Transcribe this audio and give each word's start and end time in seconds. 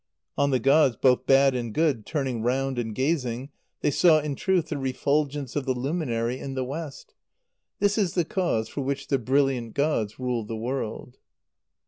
On 0.35 0.49
the 0.49 0.57
gods, 0.57 0.95
both 0.95 1.27
bad 1.27 1.53
and 1.53 1.75
good, 1.75 2.07
turning 2.07 2.41
round 2.41 2.79
and 2.79 2.95
gazing, 2.95 3.51
they 3.81 3.91
saw 3.91 4.17
in 4.19 4.33
truth 4.33 4.69
the 4.69 4.79
refulgence 4.79 5.55
of 5.55 5.65
the 5.65 5.75
luminary 5.75 6.39
in 6.39 6.55
the 6.55 6.63
west. 6.63 7.13
This 7.77 7.99
is 7.99 8.15
the 8.15 8.25
cause 8.25 8.67
for 8.67 8.81
which 8.81 9.09
the 9.09 9.19
brilliant 9.19 9.75
gods 9.75 10.17
rule 10.19 10.43
the 10.43 10.55
world. 10.57 11.19